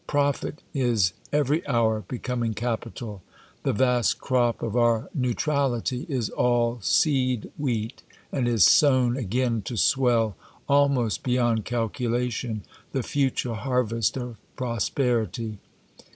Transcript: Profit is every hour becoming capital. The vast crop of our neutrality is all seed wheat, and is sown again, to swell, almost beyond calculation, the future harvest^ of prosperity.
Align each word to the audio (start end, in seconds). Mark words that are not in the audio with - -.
Profit 0.07 0.63
is 0.73 1.13
every 1.31 1.61
hour 1.67 2.03
becoming 2.07 2.55
capital. 2.55 3.21
The 3.61 3.71
vast 3.71 4.17
crop 4.19 4.63
of 4.63 4.75
our 4.75 5.11
neutrality 5.13 6.07
is 6.09 6.31
all 6.31 6.79
seed 6.81 7.51
wheat, 7.55 8.01
and 8.31 8.47
is 8.47 8.63
sown 8.65 9.15
again, 9.15 9.61
to 9.65 9.77
swell, 9.77 10.35
almost 10.67 11.21
beyond 11.21 11.65
calculation, 11.65 12.63
the 12.93 13.03
future 13.03 13.53
harvest^ 13.53 14.19
of 14.19 14.37
prosperity. 14.55 15.59